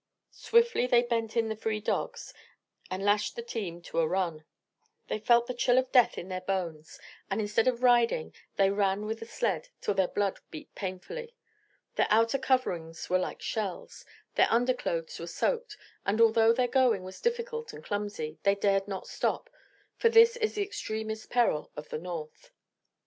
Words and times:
Swiftly 0.31 0.87
they 0.87 1.03
bent 1.03 1.37
in 1.37 1.47
the 1.47 1.55
free 1.55 1.79
dogs 1.79 2.33
and 2.89 3.05
lashed 3.05 3.35
the 3.35 3.43
team 3.43 3.83
to 3.83 3.99
a 3.99 4.07
run. 4.07 4.43
They 5.09 5.19
felt 5.19 5.45
the 5.45 5.53
chill 5.53 5.77
of 5.77 5.91
death 5.91 6.17
in 6.17 6.27
their 6.27 6.41
bones, 6.41 6.99
and 7.29 7.39
instead 7.39 7.67
of 7.67 7.83
riding 7.83 8.33
they 8.55 8.71
ran 8.71 9.05
with 9.05 9.19
the 9.19 9.27
sled 9.27 9.69
till 9.79 9.93
their 9.93 10.07
blood 10.07 10.39
beat 10.49 10.73
painfully. 10.73 11.35
Their 11.97 12.07
outer 12.09 12.39
coverings 12.39 13.11
were 13.11 13.19
like 13.19 13.43
shells, 13.43 14.03
their 14.33 14.47
underclothes 14.49 15.19
were 15.19 15.27
soaked, 15.27 15.77
and 16.03 16.19
although 16.19 16.51
their 16.51 16.67
going 16.67 17.03
was 17.03 17.21
difficult 17.21 17.71
and 17.71 17.83
clumsy, 17.83 18.39
they 18.41 18.55
dared 18.55 18.87
not 18.87 19.05
stop, 19.05 19.51
for 19.97 20.09
this 20.09 20.35
is 20.35 20.55
the 20.55 20.63
extremest 20.63 21.29
peril 21.29 21.69
of 21.75 21.89
the 21.89 21.99
North. 21.99 22.49